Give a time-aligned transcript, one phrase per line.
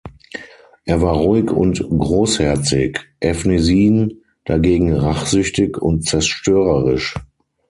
[0.83, 7.13] Er war ruhig und großherzig, Efnisien dagegen rachsüchtig und zerstörerisch.